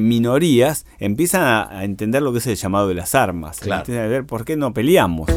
minorías 0.00 0.86
empiezan 0.98 1.42
a, 1.42 1.84
entender 1.84 2.22
lo 2.22 2.32
que 2.32 2.38
es 2.38 2.46
el 2.46 2.56
llamado 2.56 2.88
de 2.88 2.94
las 2.94 3.14
armas. 3.14 3.60
Empiezan 3.60 4.04
a 4.04 4.06
ver 4.06 4.24
por 4.24 4.46
qué 4.46 4.56
no 4.56 4.72
peleamos. 4.72 5.28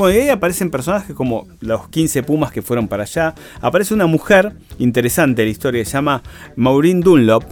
Bueno, 0.00 0.16
y 0.16 0.22
ahí 0.22 0.28
aparecen 0.30 0.70
personajes 0.70 1.14
como 1.14 1.46
los 1.60 1.90
15 1.90 2.22
pumas 2.22 2.50
que 2.50 2.62
fueron 2.62 2.88
para 2.88 3.02
allá. 3.02 3.34
Aparece 3.60 3.92
una 3.92 4.06
mujer 4.06 4.56
interesante 4.78 5.44
la 5.44 5.50
historia, 5.50 5.84
se 5.84 5.90
llama 5.90 6.22
Maureen 6.56 7.02
Dunlop, 7.02 7.44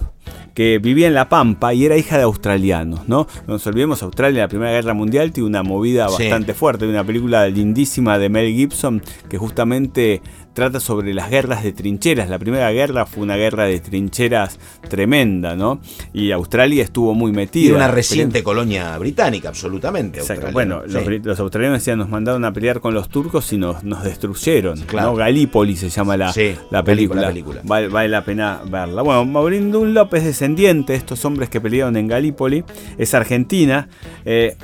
que 0.54 0.78
vivía 0.78 1.08
en 1.08 1.12
La 1.12 1.28
Pampa 1.28 1.74
y 1.74 1.84
era 1.84 1.98
hija 1.98 2.16
de 2.16 2.22
australianos, 2.22 3.06
¿no? 3.06 3.26
No 3.46 3.52
nos 3.52 3.66
olvidemos, 3.66 4.02
Australia 4.02 4.38
en 4.38 4.44
la 4.44 4.48
Primera 4.48 4.70
Guerra 4.70 4.94
Mundial 4.94 5.30
tiene 5.30 5.46
una 5.46 5.62
movida 5.62 6.06
bastante 6.06 6.54
fuerte, 6.54 6.86
una 6.86 7.04
película 7.04 7.46
lindísima 7.48 8.18
de 8.18 8.30
Mel 8.30 8.50
Gibson 8.54 9.02
que 9.28 9.36
justamente 9.36 10.22
trata 10.52 10.80
sobre 10.80 11.14
las 11.14 11.30
guerras 11.30 11.62
de 11.62 11.72
trincheras. 11.72 12.28
La 12.28 12.38
primera 12.38 12.70
guerra 12.72 13.06
fue 13.06 13.22
una 13.22 13.36
guerra 13.36 13.64
de 13.64 13.80
trincheras 13.80 14.58
tremenda, 14.88 15.54
¿no? 15.54 15.80
Y 16.12 16.32
Australia 16.32 16.82
estuvo 16.82 17.14
muy 17.14 17.32
metida. 17.32 17.70
Y 17.70 17.72
una 17.72 17.88
reciente 17.88 18.42
colonia 18.42 18.96
británica, 18.98 19.48
absolutamente. 19.48 20.20
Bueno, 20.52 20.82
los, 20.86 21.40
australianos 21.40 21.80
decían, 21.80 21.98
nos 21.98 22.08
mandaron 22.08 22.44
a 22.44 22.52
pelear 22.52 22.80
con 22.80 22.94
los 22.94 23.08
turcos 23.08 23.52
y 23.52 23.58
nos, 23.58 23.84
nos 23.84 24.02
destruyeron. 24.02 24.80
Claro. 24.80 25.14
Galípoli 25.14 25.76
se 25.76 25.88
llama 25.88 26.16
la, 26.16 26.34
la 26.70 26.82
película. 26.82 27.32
Vale, 27.64 28.08
la 28.08 28.24
pena 28.24 28.60
verla. 28.68 29.02
Bueno, 29.02 29.24
Maureen 29.24 29.70
Dunlop 29.70 30.14
es 30.14 30.24
descendiente 30.24 30.92
de 30.92 30.98
estos 30.98 31.24
hombres 31.24 31.48
que 31.48 31.60
pelearon 31.60 31.96
en 31.96 32.08
Galípoli. 32.08 32.64
Es 32.96 33.14
argentina. 33.14 33.88
Eh, 34.24 34.56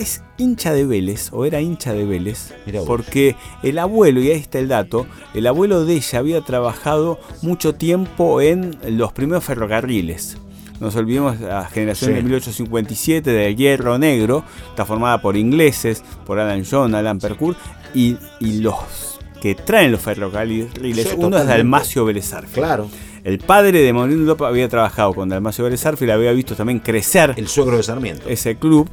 es 0.00 0.22
hincha 0.38 0.72
de 0.72 0.86
Vélez, 0.86 1.28
o 1.32 1.44
era 1.44 1.60
hincha 1.60 1.92
de 1.92 2.04
Vélez, 2.06 2.54
porque 2.86 3.36
el 3.62 3.78
abuelo, 3.78 4.20
y 4.20 4.30
ahí 4.30 4.38
está 4.38 4.58
el 4.58 4.68
dato, 4.68 5.06
el 5.34 5.46
abuelo 5.46 5.84
de 5.84 5.94
ella 5.94 6.18
había 6.18 6.40
trabajado 6.40 7.20
mucho 7.42 7.74
tiempo 7.74 8.40
en 8.40 8.78
los 8.96 9.12
primeros 9.12 9.44
ferrocarriles. 9.44 10.38
Nos 10.80 10.96
olvidemos 10.96 11.38
la 11.40 11.66
generación 11.66 12.14
de 12.14 12.22
1857 12.22 13.30
de 13.30 13.54
Hierro 13.54 13.98
Negro, 13.98 14.42
está 14.70 14.86
formada 14.86 15.20
por 15.20 15.36
ingleses, 15.36 16.02
por 16.24 16.38
Alan 16.38 16.64
John, 16.68 16.94
Alan 16.94 17.18
Percourt, 17.18 17.58
y, 17.94 18.16
los 18.40 19.18
que 19.42 19.54
traen 19.54 19.92
los 19.92 20.00
ferrocarriles, 20.00 21.14
uno 21.18 21.36
es 21.36 21.46
Dalmacio 21.46 22.06
Vélez 22.06 22.32
Claro. 22.54 22.88
El 23.22 23.38
padre 23.38 23.82
de 23.82 23.92
Mauricio 23.92 24.24
López 24.24 24.46
había 24.46 24.68
trabajado 24.70 25.12
con 25.12 25.28
Dalmacio 25.28 25.68
y 25.68 26.10
había 26.10 26.32
visto 26.32 26.54
también 26.54 26.78
crecer. 26.78 27.34
El 27.36 27.48
suegro 27.48 27.76
de 27.76 27.82
Sarmiento. 27.82 28.26
Ese 28.26 28.56
club. 28.56 28.88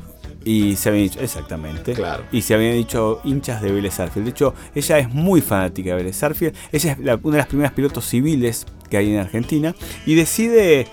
Y 0.47 0.77
se 0.77 0.87
habían 0.87 1.03
dicho, 1.03 1.19
exactamente. 1.19 1.91
Claro. 1.91 2.23
Y 2.31 2.41
se 2.41 2.53
habían 2.53 2.71
dicho 2.75 3.19
hinchas 3.25 3.61
de 3.61 3.69
Vélez 3.69 3.97
De 3.97 4.29
hecho, 4.29 4.53
ella 4.73 4.97
es 4.97 5.09
muy 5.13 5.41
fanática 5.41 5.89
de 5.89 5.95
Vélez 5.97 6.23
Ella 6.23 6.53
es 6.71 6.97
una 6.97 7.33
de 7.33 7.37
las 7.37 7.47
primeras 7.47 7.73
pilotos 7.73 8.05
civiles 8.05 8.65
que 8.89 8.95
hay 8.95 9.11
en 9.11 9.19
Argentina. 9.19 9.75
Y 10.05 10.15
decide 10.15 10.87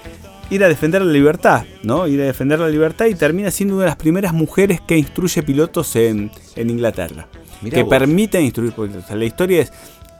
ir 0.51 0.65
a 0.65 0.69
defender 0.69 1.03
la 1.03 1.13
libertad, 1.13 1.67
¿no? 1.85 2.09
Ir 2.09 2.21
a 2.23 2.25
defender 2.25 2.59
la 2.59 2.69
libertad 2.69 3.07
y 3.07 3.15
termina 3.15 3.53
siendo 3.53 3.77
una 3.77 3.85
de 3.85 3.91
las 3.91 3.97
primeras 3.97 4.33
mujeres 4.33 4.81
que 4.81 4.99
instruye 4.99 5.45
pilotos 5.45 5.95
en, 5.95 6.33
Inglaterra. 6.57 7.29
que 7.63 7.85
permite 7.85 8.41
instruir 8.41 8.73
pilotos. 8.73 9.09
la 9.09 9.25
historia 9.25 9.63
es, 9.63 9.73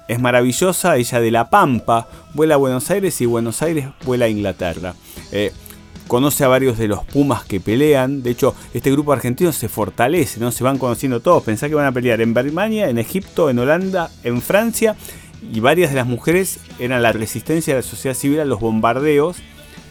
es 0.07 0.21
maravillosa, 0.21 0.97
ella 0.97 1.21
de 1.21 1.31
La 1.33 1.51
Pampa 1.51 2.07
vuela 2.35 2.55
a 2.55 2.59
Buenos 2.59 2.89
Aires 2.89 3.21
y 3.21 3.27
Buenos 3.27 3.63
Aires 3.63 3.89
vuela 4.05 4.27
a 4.27 4.29
Inglaterra. 4.29 4.95
Eh, 5.33 5.51
conoce 6.09 6.45
a 6.45 6.49
varios 6.49 6.79
de 6.79 6.89
los 6.89 7.05
Pumas 7.05 7.45
que 7.45 7.61
pelean. 7.61 8.23
De 8.23 8.31
hecho, 8.31 8.55
este 8.73 8.91
grupo 8.91 9.13
argentino 9.13 9.53
se 9.53 9.69
fortalece, 9.69 10.41
¿no? 10.41 10.51
Se 10.51 10.65
van 10.65 10.79
conociendo 10.79 11.21
todos. 11.21 11.43
Pensá 11.43 11.69
que 11.69 11.75
van 11.75 11.87
a 11.87 11.93
pelear 11.93 12.21
en 12.21 12.35
Birmania, 12.35 12.89
en 12.89 12.99
Egipto, 12.99 13.51
en 13.51 13.59
Holanda, 13.59 14.11
en 14.23 14.41
Francia. 14.43 14.97
Y 15.53 15.61
varias 15.61 15.91
de 15.91 15.97
las 15.97 16.07
mujeres 16.07 16.61
eran 16.79 17.03
la 17.03 17.13
resistencia 17.13 17.75
de 17.75 17.81
la 17.81 17.87
sociedad 17.87 18.17
civil 18.17 18.41
a 18.41 18.45
los 18.45 18.61
bombardeos 18.61 19.37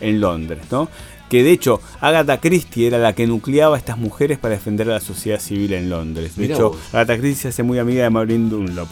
en 0.02 0.20
Londres, 0.20 0.64
¿no? 0.72 0.90
Que 1.30 1.44
de 1.44 1.52
hecho, 1.52 1.82
Agatha 2.00 2.40
Christie 2.40 2.88
era 2.88 3.00
la 3.00 3.14
que 3.14 3.26
nucleaba 3.26 3.76
a 3.76 3.80
estas 3.80 3.98
mujeres 3.98 4.38
para 4.38 4.56
defender 4.56 4.90
a 4.90 4.94
la 4.94 5.00
sociedad 5.00 5.40
civil 5.40 5.74
en 5.74 5.90
Londres. 5.90 6.36
De 6.36 6.46
hecho, 6.46 6.78
Agatha 6.92 7.18
Christie 7.18 7.42
se 7.42 7.48
hace 7.48 7.64
muy 7.64 7.80
amiga 7.80 8.04
de 8.04 8.10
Maureen 8.10 8.50
Dunlop. 8.50 8.90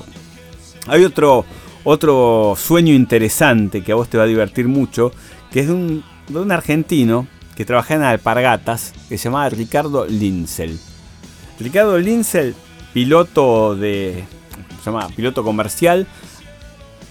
Hay 0.87 1.03
otro, 1.03 1.45
otro 1.83 2.55
sueño 2.57 2.93
interesante 2.93 3.83
que 3.83 3.91
a 3.91 3.95
vos 3.95 4.09
te 4.09 4.17
va 4.17 4.23
a 4.23 4.27
divertir 4.27 4.67
mucho, 4.67 5.11
que 5.51 5.59
es 5.59 5.67
de 5.67 5.73
un, 5.73 6.03
de 6.39 6.45
un 6.45 6.51
argentino 6.51 7.27
que 7.55 7.65
trabajaba 7.65 8.01
en 8.01 8.03
alpargatas, 8.03 8.93
que 9.09 9.17
se 9.17 9.25
llamaba 9.25 9.49
Ricardo 9.49 10.05
Linzel. 10.05 10.79
Ricardo 11.59 11.97
Linzel, 11.97 12.55
piloto 12.93 13.75
de. 13.75 14.23
se 14.79 14.85
llama 14.85 15.07
piloto 15.15 15.43
comercial, 15.43 16.07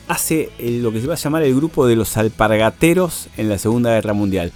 hace 0.08 0.50
lo 0.58 0.92
que 0.92 1.00
se 1.00 1.06
va 1.06 1.14
a 1.14 1.16
llamar 1.16 1.42
el 1.42 1.54
grupo 1.54 1.86
de 1.86 1.96
los 1.96 2.16
alpargateros 2.16 3.28
en 3.36 3.48
la 3.48 3.58
Segunda 3.58 3.90
Guerra 3.90 4.12
Mundial. 4.12 4.52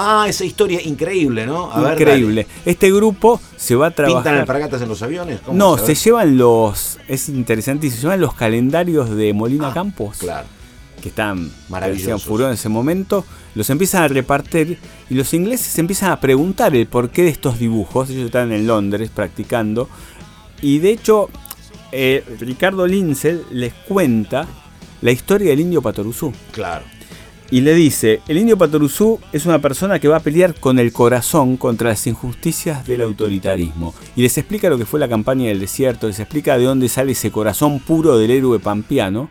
Ah, 0.00 0.26
esa 0.28 0.44
historia 0.44 0.80
increíble, 0.80 1.44
¿no? 1.44 1.72
increíble. 1.92 2.46
este 2.64 2.92
grupo 2.92 3.40
se 3.56 3.74
va 3.74 3.88
a 3.88 3.90
trabajar. 3.90 4.22
¿Pintan 4.22 4.40
alpargatas 4.40 4.82
en 4.82 4.88
los 4.88 5.02
aviones? 5.02 5.40
No, 5.50 5.76
se, 5.76 5.96
llevan 5.96 6.38
los. 6.38 6.98
Es 7.08 7.28
interesante, 7.28 7.90
se 7.90 8.00
llevan 8.00 8.20
los 8.20 8.34
calendarios 8.34 9.10
de 9.10 9.32
Molina 9.32 9.70
ah, 9.70 9.74
Campos. 9.74 10.18
Claro. 10.18 10.46
Que 11.02 11.10
están 11.10 11.50
maravillosos. 11.68 12.24
furor 12.24 12.48
en 12.48 12.54
ese 12.54 12.68
momento. 12.68 13.24
Los 13.54 13.70
empiezan 13.70 14.02
a 14.02 14.08
repartir 14.08 14.78
y 15.08 15.14
los 15.14 15.32
ingleses 15.34 15.78
empiezan 15.78 16.10
a 16.10 16.20
preguntar 16.20 16.74
el 16.74 16.86
porqué 16.86 17.22
de 17.22 17.30
estos 17.30 17.58
dibujos. 17.58 18.10
Ellos 18.10 18.26
están 18.26 18.52
en 18.52 18.66
Londres 18.66 19.10
practicando. 19.14 19.88
Y 20.60 20.78
de 20.78 20.90
hecho, 20.90 21.30
eh, 21.92 22.24
Ricardo 22.40 22.86
Linzel 22.86 23.44
les 23.50 23.72
cuenta 23.72 24.46
la 25.00 25.10
historia 25.10 25.50
del 25.50 25.60
indio 25.60 25.82
Patoruzú. 25.82 26.32
Claro. 26.52 26.84
Y 27.50 27.62
le 27.62 27.74
dice, 27.74 28.20
el 28.28 28.36
indio 28.36 28.58
Patoruzú 28.58 29.20
es 29.32 29.46
una 29.46 29.58
persona 29.58 29.98
que 29.98 30.08
va 30.08 30.18
a 30.18 30.20
pelear 30.20 30.54
con 30.54 30.78
el 30.78 30.92
corazón 30.92 31.56
contra 31.56 31.88
las 31.88 32.06
injusticias 32.06 32.86
del 32.86 33.00
autoritarismo. 33.00 33.94
Y 34.16 34.22
les 34.22 34.36
explica 34.36 34.68
lo 34.68 34.76
que 34.76 34.84
fue 34.84 35.00
la 35.00 35.08
campaña 35.08 35.48
del 35.48 35.60
desierto, 35.60 36.08
les 36.08 36.20
explica 36.20 36.58
de 36.58 36.64
dónde 36.64 36.90
sale 36.90 37.12
ese 37.12 37.30
corazón 37.30 37.80
puro 37.80 38.18
del 38.18 38.32
héroe 38.32 38.58
pampiano. 38.58 39.30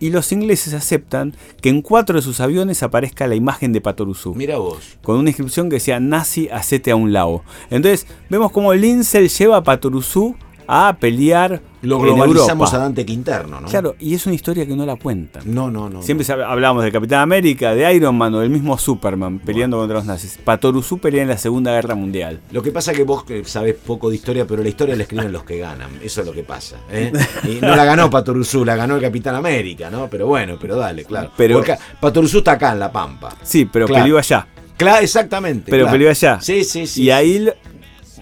Y 0.00 0.10
los 0.10 0.30
ingleses 0.32 0.74
aceptan 0.74 1.34
que 1.60 1.68
en 1.70 1.82
cuatro 1.82 2.16
de 2.16 2.22
sus 2.22 2.40
aviones 2.40 2.82
aparezca 2.82 3.26
la 3.26 3.34
imagen 3.34 3.72
de 3.72 3.80
Patoruzú. 3.80 4.34
Mira 4.34 4.58
vos. 4.58 4.98
Con 5.02 5.18
una 5.18 5.30
inscripción 5.30 5.68
que 5.68 5.76
decía 5.76 5.98
nazi, 5.98 6.48
acete 6.50 6.90
a 6.90 6.96
un 6.96 7.12
lado. 7.12 7.42
Entonces 7.70 8.06
vemos 8.30 8.52
cómo 8.52 8.72
Lindsay 8.74 9.28
lleva 9.28 9.56
a 9.56 9.62
Patoruzú 9.62 10.36
a 10.66 10.96
pelear. 11.00 11.62
Lo 11.82 11.98
globalizamos 11.98 12.72
a 12.74 12.78
Dante 12.78 13.06
Quinterno, 13.06 13.60
¿no? 13.60 13.68
Claro, 13.68 13.94
y 13.98 14.14
es 14.14 14.26
una 14.26 14.34
historia 14.34 14.66
que 14.66 14.74
no 14.74 14.84
la 14.84 14.96
cuentan. 14.96 15.42
No, 15.46 15.70
no, 15.70 15.88
no. 15.88 16.02
Siempre 16.02 16.26
hablábamos 16.32 16.84
de 16.84 16.92
Capitán 16.92 17.20
América, 17.20 17.74
de 17.74 17.94
Iron 17.94 18.16
Man 18.16 18.34
o 18.34 18.40
del 18.40 18.50
mismo 18.50 18.76
Superman 18.78 19.38
peleando 19.38 19.78
contra 19.78 19.98
los 19.98 20.06
nazis. 20.06 20.38
Patoruzú 20.42 20.98
pelea 20.98 21.22
en 21.22 21.28
la 21.28 21.38
Segunda 21.38 21.72
Guerra 21.72 21.94
Mundial. 21.94 22.40
Lo 22.50 22.62
que 22.62 22.72
pasa 22.72 22.92
es 22.92 22.96
que 22.96 23.04
vos 23.04 23.24
sabés 23.44 23.74
poco 23.74 24.10
de 24.10 24.16
historia, 24.16 24.46
pero 24.46 24.62
la 24.62 24.68
historia 24.68 24.96
la 24.96 25.02
escriben 25.02 25.32
los 25.32 25.44
que 25.44 25.58
ganan. 25.58 25.90
Eso 26.02 26.20
es 26.20 26.26
lo 26.26 26.32
que 26.32 26.42
pasa. 26.42 26.76
¿eh? 26.90 27.12
Y 27.44 27.60
no 27.60 27.76
la 27.76 27.84
ganó 27.84 28.10
Patoruzú, 28.10 28.64
la 28.64 28.76
ganó 28.76 28.96
el 28.96 29.02
Capitán 29.02 29.34
América, 29.34 29.90
¿no? 29.90 30.08
Pero 30.08 30.26
bueno, 30.26 30.56
pero 30.60 30.76
dale, 30.76 31.04
claro. 31.04 31.30
Pero, 31.36 31.62
Patoruzú 32.00 32.38
está 32.38 32.52
acá 32.52 32.72
en 32.72 32.80
La 32.80 32.90
Pampa. 32.90 33.36
Sí, 33.42 33.68
pero 33.70 33.86
peleó 33.86 34.18
allá. 34.18 34.46
Claro, 34.76 35.02
exactamente. 35.02 35.70
Pero 35.70 35.90
peleó 35.90 36.10
allá. 36.10 36.40
Sí, 36.40 36.64
sí, 36.64 36.86
sí. 36.86 37.04
Y 37.04 37.10
ahí. 37.10 37.48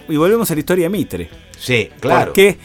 Y 0.09 0.17
volvemos 0.17 0.51
a 0.51 0.55
la 0.55 0.61
historia 0.61 0.87
de 0.87 0.91
Mitre. 0.91 1.31
Sí, 1.59 1.91
claro. 2.01 2.27
Porque 2.27 2.59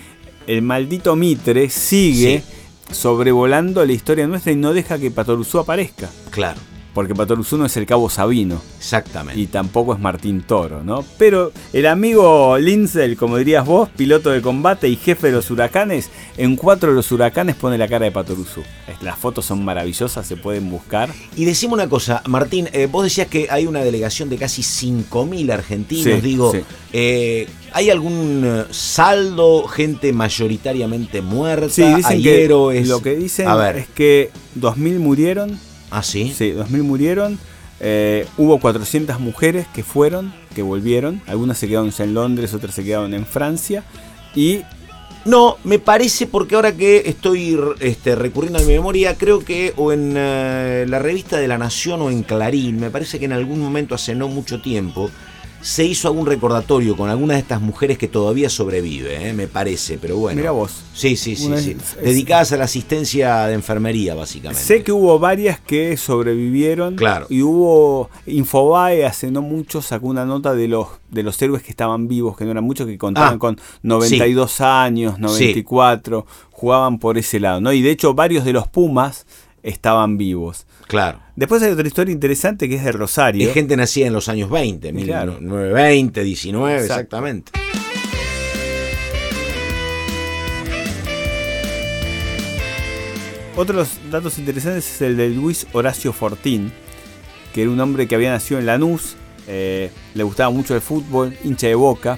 el 0.52 0.62
maldito 0.62 1.16
Mitre 1.16 1.70
sigue 1.70 2.44
sobrevolando 2.92 3.86
la 3.86 3.94
historia 3.94 4.28
nuestra 4.28 4.52
y 4.52 4.58
no 4.58 4.74
deja 4.74 5.00
que 5.00 5.10
Patoruzú 5.10 5.60
aparezca. 5.60 6.10
Claro. 6.30 6.60
Porque 6.94 7.16
Patoruzú 7.16 7.58
no 7.58 7.68
es 7.68 7.78
el 7.78 7.86
Cabo 7.86 8.10
Sabino. 8.10 8.62
Exactamente. 8.78 9.40
Y 9.40 9.48
tampoco 9.48 9.94
es 9.94 10.00
Martín 10.02 10.42
Toro, 10.42 10.84
¿no? 10.84 11.06
Pero 11.18 11.54
el 11.72 11.86
amigo 11.86 12.58
Lindsay, 12.58 13.16
como 13.16 13.38
dirías 13.38 13.66
vos, 13.66 13.88
piloto 13.88 14.30
de 14.30 14.42
combate 14.42 14.90
y 14.90 14.98
jefe 14.98 15.28
de 15.28 15.34
los 15.34 15.50
huracanes, 15.50 16.10
en 16.36 16.58
cuatro 16.58 16.90
de 16.90 16.98
los 16.98 17.10
huracanes 17.14 17.56
pone 17.56 17.78
la 17.78 17.88
cara 17.88 18.04
de 18.04 18.12
Patoruzú. 18.12 18.62
Las 19.02 19.18
fotos 19.18 19.46
son 19.46 19.64
maravillosas, 19.64 20.28
se 20.28 20.36
pueden 20.36 20.70
buscar. 20.70 21.14
Y 21.38 21.46
decimos 21.46 21.76
una 21.76 21.88
cosa, 21.88 22.24
Martín, 22.28 22.68
eh, 22.74 22.90
vos 22.92 23.06
decías 23.06 23.28
que 23.28 23.48
hay 23.50 23.68
una 23.68 23.86
delegación 23.86 24.28
de 24.28 24.36
casi 24.36 24.64
5.000 24.64 25.50
argentinos, 25.54 26.22
digo, 26.22 26.52
eh, 26.92 27.48
¿hay 27.74 27.90
algún 27.90 28.44
eh, 28.46 28.64
saldo, 28.72 29.68
gente 29.68 30.14
mayoritariamente 30.14 31.22
muerta? 31.22 31.70
Sí, 31.70 31.84
dicen 31.84 32.22
que 32.22 32.48
lo 32.48 33.02
que 33.02 33.16
dicen 33.16 33.48
es 33.76 33.88
que 33.90 34.32
2.000 34.60 35.00
murieron 35.00 35.60
Ah, 35.92 36.02
sí. 36.02 36.34
Sí, 36.36 36.54
2.000 36.54 36.84
murieron. 36.84 37.38
Eh, 37.82 38.26
hubo 38.38 38.60
400 38.60 39.20
mujeres 39.20 39.68
que 39.74 39.84
fueron, 39.84 40.34
que 40.56 40.62
volvieron. 40.62 41.22
Algunas 41.28 41.58
se 41.58 41.68
quedaron 41.68 41.92
en 41.96 42.14
Londres, 42.14 42.54
otras 42.54 42.74
se 42.74 42.84
quedaron 42.84 43.14
en 43.14 43.28
Francia. 43.28 43.84
Y. 44.34 44.62
No, 45.24 45.58
me 45.64 45.78
parece 45.78 46.26
porque 46.26 46.56
ahora 46.56 46.76
que 46.76 47.04
estoy 47.06 47.56
este, 47.80 48.16
recurriendo 48.16 48.58
a 48.58 48.64
mi 48.64 48.74
memoria, 48.74 49.16
creo 49.20 49.46
que 49.46 49.72
o 49.78 49.92
en 49.92 50.16
eh, 50.18 50.86
la 50.88 50.98
revista 50.98 51.38
de 51.38 51.48
La 51.48 51.60
Nación 51.60 52.02
o 52.02 52.10
en 52.10 52.24
Clarín, 52.24 52.80
me 52.80 52.90
parece 52.90 53.20
que 53.20 53.26
en 53.26 53.34
algún 53.34 53.60
momento 53.60 53.94
hace 53.94 54.16
no 54.16 54.28
mucho 54.30 54.64
tiempo, 54.64 55.12
se 55.62 55.86
hizo 55.86 56.08
algún 56.08 56.26
recordatorio 56.26 56.98
con 56.98 57.10
algunas 57.10 57.38
de 57.38 57.42
estas 57.42 57.62
mujeres 57.62 57.98
que 57.98 58.08
todavía 58.08 58.50
sobrevive, 58.50 59.30
¿eh? 59.30 59.34
me 59.34 59.48
parece, 59.48 59.98
pero 59.98 60.18
bueno. 60.18 60.38
Mira 60.38 60.52
vos. 60.52 60.84
Sí, 60.94 61.16
sí, 61.16 61.36
sí, 61.36 61.52
sí. 61.58 61.78
Dedicadas 62.02 62.52
a 62.52 62.58
la 62.58 62.66
asistencia 62.66 63.48
de 63.48 63.54
enfermería, 63.54 64.16
básicamente. 64.16 64.64
Sé 64.64 64.84
que 64.84 64.92
hubo 64.92 65.20
varias 65.20 65.60
que 65.60 65.96
sobrevivieron. 65.98 66.96
Claro. 66.96 67.28
Y 67.30 67.42
hubo 67.42 68.10
Infobae 68.26 69.06
hace 69.06 69.32
no 69.32 69.42
mucho 69.42 69.82
sacó 69.82 70.08
una 70.08 70.26
nota 70.26 70.54
de 70.54 70.68
los 70.68 70.88
de 71.10 71.24
los 71.24 71.42
héroes 71.42 71.62
que 71.62 71.72
estaban 71.72 72.08
vivos, 72.08 72.38
que 72.38 72.46
no 72.46 72.52
eran 72.52 72.64
muchos, 72.64 72.88
que 72.88 72.98
contaban 72.98 73.36
ah, 73.36 73.40
con 73.40 73.60
92 73.84 74.62
años, 74.62 75.20
94, 75.20 76.26
jugaban 76.52 77.00
por 77.00 77.18
ese 77.18 77.40
lado, 77.40 77.60
¿no? 77.60 77.74
Y 77.74 77.82
de 77.82 77.92
hecho 77.92 78.14
varios 78.14 78.46
de 78.46 78.54
los 78.54 78.68
Pumas 78.68 79.26
estaban 79.64 80.18
vivos. 80.18 80.66
Claro. 80.88 81.20
Después 81.36 81.62
hay 81.64 81.72
otra 81.72 81.88
historia 81.88 82.12
interesante 82.12 82.68
que 82.68 82.76
es 82.76 82.84
de 82.84 82.92
Rosario. 82.92 83.48
Es 83.48 83.54
gente 83.54 83.78
nacida 83.78 84.08
en 84.08 84.14
los 84.14 84.30
años 84.30 84.50
20, 84.50 84.92
1920, 84.94 86.24
19, 86.24 86.82
exactamente. 86.82 87.52
Otros 93.56 94.00
datos 94.10 94.40
interesantes 94.40 94.96
es 94.96 95.02
el 95.02 95.18
de 95.18 95.30
Luis 95.30 95.68
Horacio 95.74 96.14
Fortín, 96.14 96.72
que 97.54 97.64
era 97.64 97.72
un 97.72 97.80
hombre 97.80 98.08
que 98.08 98.16
había 98.16 98.32
nacido 98.32 98.60
en 98.60 98.66
Lanús, 98.66 99.18
eh, 99.48 99.92
le 100.14 100.24
gustaba 100.24 100.50
mucho 100.50 100.74
el 100.74 100.82
fútbol, 100.82 101.36
hincha 101.44 101.68
de 101.68 101.76
boca, 101.76 102.18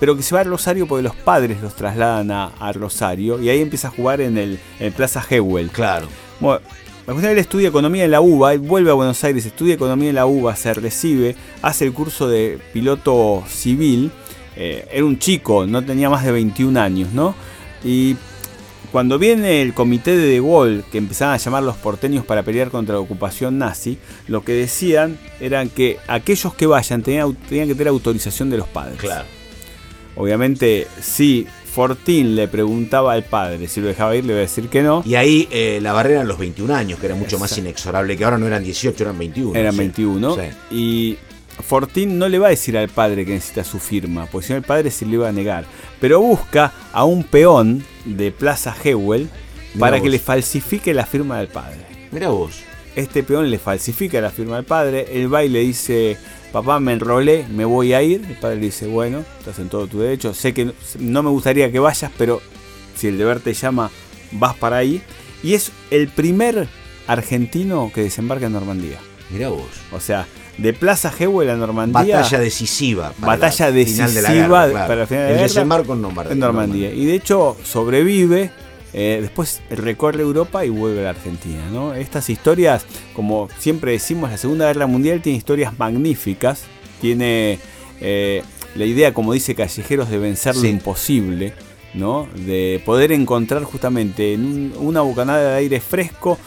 pero 0.00 0.16
que 0.16 0.22
se 0.22 0.34
va 0.34 0.40
a 0.40 0.44
Rosario 0.44 0.86
porque 0.86 1.02
los 1.02 1.14
padres 1.14 1.60
los 1.60 1.76
trasladan 1.76 2.30
a, 2.30 2.72
Rosario 2.72 3.40
y 3.40 3.50
ahí 3.50 3.60
empieza 3.60 3.88
a 3.88 3.90
jugar 3.90 4.22
en 4.22 4.38
el, 4.38 4.58
en 4.78 4.92
Plaza 4.92 5.22
Hewell. 5.28 5.70
Claro. 5.70 6.08
Bueno, 6.40 6.60
él 7.06 7.38
estudia 7.38 7.68
economía 7.68 8.04
en 8.04 8.10
la 8.10 8.20
UBA, 8.20 8.54
él 8.54 8.60
vuelve 8.60 8.90
a 8.90 8.94
Buenos 8.94 9.22
Aires, 9.24 9.44
estudia 9.44 9.74
economía 9.74 10.10
en 10.10 10.14
la 10.14 10.26
UBA, 10.26 10.56
se 10.56 10.72
recibe, 10.74 11.36
hace 11.62 11.84
el 11.84 11.92
curso 11.92 12.28
de 12.28 12.58
piloto 12.72 13.44
civil 13.48 14.10
eh, 14.56 14.86
era 14.92 15.04
un 15.04 15.18
chico, 15.18 15.66
no 15.66 15.84
tenía 15.84 16.10
más 16.10 16.24
de 16.24 16.32
21 16.32 16.78
años, 16.78 17.12
¿no? 17.12 17.34
Y 17.84 18.16
cuando 18.92 19.18
viene 19.18 19.62
el 19.62 19.72
comité 19.72 20.16
de 20.16 20.26
De 20.26 20.40
Gaulle, 20.40 20.82
que 20.90 20.98
empezaban 20.98 21.34
a 21.34 21.38
llamar 21.38 21.62
los 21.62 21.76
porteños 21.76 22.24
para 22.24 22.42
pelear 22.42 22.70
contra 22.70 22.94
la 22.94 23.00
ocupación 23.00 23.58
nazi, 23.58 23.98
lo 24.26 24.42
que 24.42 24.52
decían 24.52 25.18
eran 25.40 25.68
que 25.68 25.98
aquellos 26.08 26.54
que 26.54 26.66
vayan 26.66 27.02
tenían, 27.02 27.34
tenían 27.48 27.68
que 27.68 27.74
tener 27.74 27.88
autorización 27.88 28.50
de 28.50 28.58
los 28.58 28.68
padres. 28.68 28.98
Claro. 28.98 29.26
Obviamente, 30.16 30.88
si 31.00 31.46
Fortín 31.72 32.34
le 32.34 32.48
preguntaba 32.48 33.12
al 33.12 33.22
padre 33.22 33.68
si 33.68 33.80
lo 33.80 33.86
dejaba 33.86 34.16
ir, 34.16 34.24
le 34.24 34.32
iba 34.32 34.38
a 34.38 34.42
decir 34.42 34.68
que 34.68 34.82
no. 34.82 35.02
Y 35.06 35.14
ahí 35.14 35.48
eh, 35.52 35.78
la 35.80 35.92
barrera 35.92 36.16
eran 36.16 36.28
los 36.28 36.38
21 36.38 36.74
años, 36.74 36.98
que 36.98 37.06
era 37.06 37.14
mucho 37.14 37.38
más 37.38 37.56
inexorable, 37.56 38.16
que 38.16 38.24
ahora 38.24 38.38
no 38.38 38.46
eran 38.46 38.64
18, 38.64 39.04
eran 39.04 39.18
21. 39.18 39.58
Eran 39.58 39.76
21. 39.76 40.36
Y 40.72 41.16
Fortín 41.62 42.18
no 42.18 42.28
le 42.28 42.38
va 42.38 42.48
a 42.48 42.50
decir 42.50 42.76
al 42.76 42.88
padre 42.88 43.24
que 43.24 43.32
necesita 43.32 43.62
su 43.62 43.78
firma, 43.78 44.26
porque 44.26 44.48
si 44.48 44.52
no 44.52 44.56
el 44.56 44.64
padre 44.64 44.90
se 44.90 45.06
le 45.06 45.14
iba 45.14 45.28
a 45.28 45.32
negar. 45.32 45.64
Pero 46.00 46.20
busca 46.20 46.72
a 46.92 47.04
un 47.04 47.22
peón 47.22 47.84
de 48.04 48.32
Plaza 48.32 48.74
Hewell 48.82 49.28
para 49.78 50.00
que 50.00 50.08
le 50.08 50.18
falsifique 50.18 50.92
la 50.92 51.06
firma 51.06 51.38
del 51.38 51.48
padre. 51.48 51.78
Mira 52.10 52.30
vos. 52.30 52.62
Este 52.96 53.22
peón 53.22 53.50
le 53.50 53.58
falsifica 53.58 54.20
la 54.20 54.30
firma 54.30 54.56
del 54.56 54.64
padre, 54.64 55.06
él 55.12 55.32
va 55.32 55.44
y 55.44 55.48
le 55.48 55.60
dice, 55.60 56.16
papá 56.52 56.80
me 56.80 56.92
enrolé, 56.92 57.46
me 57.48 57.64
voy 57.64 57.92
a 57.92 58.02
ir. 58.02 58.24
El 58.28 58.36
padre 58.36 58.56
le 58.56 58.66
dice, 58.66 58.86
bueno, 58.86 59.24
estás 59.38 59.58
en 59.58 59.68
todo 59.68 59.86
tu 59.86 60.00
derecho, 60.00 60.34
sé 60.34 60.52
que 60.52 60.72
no 60.98 61.22
me 61.22 61.30
gustaría 61.30 61.70
que 61.70 61.78
vayas, 61.78 62.10
pero 62.18 62.40
si 62.96 63.08
el 63.08 63.18
deber 63.18 63.40
te 63.40 63.54
llama, 63.54 63.90
vas 64.32 64.56
para 64.56 64.78
ahí. 64.78 65.02
Y 65.42 65.54
es 65.54 65.72
el 65.90 66.08
primer 66.08 66.68
argentino 67.06 67.90
que 67.94 68.02
desembarca 68.02 68.46
en 68.46 68.52
Normandía. 68.52 68.98
Mira 69.30 69.48
vos. 69.48 69.68
O 69.92 70.00
sea, 70.00 70.26
de 70.58 70.72
Plaza 70.72 71.12
Hewell 71.16 71.50
a 71.50 71.56
Normandía. 71.56 72.16
Batalla 72.16 72.38
decisiva. 72.38 73.12
batalla 73.18 73.72
decisiva 73.72 74.68
para 74.86 75.02
el 75.02 75.06
final 75.06 75.22
de 75.22 75.28
la 75.28 75.30
el 75.30 75.38
desembarco 75.38 75.94
en 75.94 76.02
Normandía. 76.02 76.32
En 76.32 76.38
Normandía. 76.40 76.92
Y 76.92 77.06
de 77.06 77.14
hecho 77.14 77.56
sobrevive. 77.64 78.50
Eh, 78.92 79.18
después 79.20 79.60
recorre 79.70 80.22
Europa 80.22 80.64
y 80.64 80.68
vuelve 80.68 81.00
a 81.00 81.04
la 81.04 81.10
Argentina. 81.10 81.68
¿no? 81.70 81.94
Estas 81.94 82.30
historias, 82.30 82.84
como 83.14 83.48
siempre 83.58 83.92
decimos, 83.92 84.30
la 84.30 84.36
Segunda 84.36 84.66
Guerra 84.66 84.86
Mundial 84.86 85.22
tiene 85.22 85.38
historias 85.38 85.78
magníficas. 85.78 86.64
Tiene 87.00 87.58
eh, 88.00 88.42
la 88.74 88.84
idea, 88.84 89.14
como 89.14 89.32
dice 89.32 89.54
Callejeros, 89.54 90.10
de 90.10 90.18
vencer 90.18 90.56
lo 90.56 90.66
imposible. 90.66 91.52
¿no? 91.94 92.28
De 92.34 92.80
poder 92.84 93.12
encontrar 93.12 93.64
justamente 93.64 94.34
en 94.34 94.72
una 94.78 95.00
bocanada 95.00 95.50
de 95.50 95.56
aire 95.56 95.80
fresco 95.80 96.38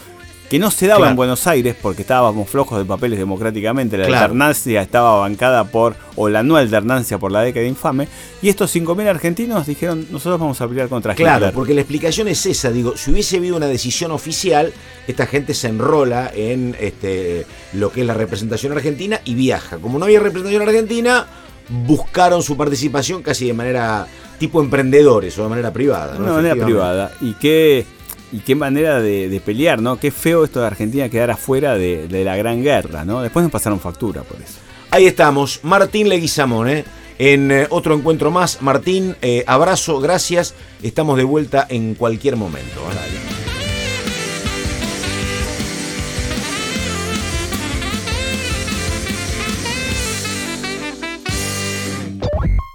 que 0.50 0.60
no 0.60 0.70
se 0.70 0.88
daba 0.88 1.10
en 1.10 1.16
Buenos 1.16 1.48
Aires 1.48 1.76
porque 1.82 2.04
estábamos 2.04 2.50
flojos 2.50 2.78
de 2.78 2.86
papeles 2.86 3.18
democráticamente. 3.18 3.98
La 3.98 4.06
alternancia 4.06 4.82
estaba 4.82 5.20
bancada 5.20 5.64
por, 5.66 5.96
o 6.16 6.30
la 6.30 6.44
no 6.44 6.58
alternancia 6.58 7.18
por 7.18 7.32
la 7.32 7.42
década 7.42 7.66
infame. 7.66 8.08
Y 8.42 8.50
estos 8.50 8.76
5.000 8.76 9.08
argentinos 9.08 9.66
dijeron, 9.66 10.06
nosotros 10.12 10.40
vamos 10.40 10.62
a 10.62 10.68
pelear 10.68 10.90
contra 10.90 11.14
Hitler. 11.14 11.28
Claro, 11.28 11.52
porque 11.54 11.74
la 11.74 11.82
explicación 11.82 12.28
es 12.28 12.46
esa. 12.46 12.72
Digo, 12.72 12.96
si 12.98 13.12
hubiese 13.12 13.38
habido 13.38 13.56
una 13.56 13.68
decisión 13.68 14.12
oficial, 14.12 14.72
esta 15.08 15.26
gente 15.26 15.54
se 15.54 15.70
enrola 15.70 16.32
en 16.34 16.76
este, 16.80 17.46
lo 17.74 17.92
que 17.92 18.02
es 18.02 18.08
la 18.08 18.14
representación 18.14 18.74
argentina 18.74 19.22
y 19.26 19.36
viaja. 19.36 19.78
Como 19.78 19.98
no 19.98 20.06
había 20.06 20.20
representación 20.20 20.62
argentina, 20.62 21.26
buscaron 21.70 22.44
su 22.44 22.58
participación 22.58 23.24
casi 23.24 23.48
de 23.48 23.54
manera 23.54 24.08
tipo 24.38 24.62
emprendedores 24.62 25.38
o 25.40 25.44
de 25.44 25.50
manera 25.50 25.72
privada. 25.72 26.18
¿no? 26.18 26.26
De 26.26 26.32
manera 26.32 26.66
privada. 26.66 27.12
Y 27.22 27.34
qué 27.34 27.86
y 28.34 28.40
qué 28.40 28.56
manera 28.56 29.00
de, 29.00 29.42
pelear, 29.46 29.80
¿no? 29.80 30.00
Qué 30.00 30.10
feo 30.10 30.44
esto 30.44 30.60
de 30.60 30.66
Argentina 30.66 31.08
quedar 31.08 31.30
afuera 31.30 31.78
de, 31.78 32.08
la 32.26 32.36
gran 32.36 32.64
guerra, 32.64 33.06
¿no? 33.06 33.22
Después 33.22 33.44
nos 33.44 33.52
pasaron 33.52 33.80
factura 33.80 34.24
por 34.24 34.42
eso. 34.42 34.56
Ahí 34.90 35.06
estamos, 35.06 35.60
Martín 35.64 36.10
Leguizamón, 36.10 36.68
¿eh? 36.68 36.84
En 37.20 37.52
eh, 37.52 37.68
otro 37.70 37.94
encuentro 37.94 38.32
más. 38.32 38.64
Martín, 38.64 39.16
eh, 39.22 39.44
abrazo, 39.46 40.00
gracias. 40.00 40.56
Estamos 40.82 41.16
de 41.18 41.24
vuelta 41.24 41.68
en 41.70 41.94
cualquier 41.94 42.36
momento. 42.36 42.82
¿eh? 42.82 43.44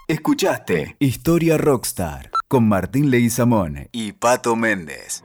Escuchaste 0.07 0.97
Historia 1.01 1.59
Rockstar 1.59 2.31
con 2.47 2.68
Martín 2.68 3.11
Leguizamón 3.11 3.88
y 3.92 4.12
Pato 4.12 4.55
Méndez. 4.57 5.25